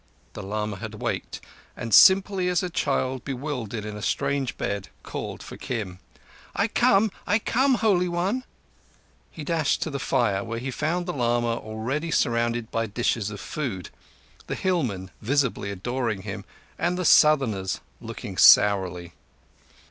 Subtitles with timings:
[0.33, 1.41] The lama had waked,
[1.77, 5.99] and, simply as a child bewildered in a strange bed, called for Kim.
[6.55, 7.11] "I come!
[7.27, 8.43] I come, Holy One!"
[9.29, 13.39] He dashed to the fire, where he found the lama already surrounded by dishes of
[13.39, 13.91] food,
[14.47, 16.45] the hillmen visibly adoring him
[16.79, 19.13] and the Southerners looking sourly.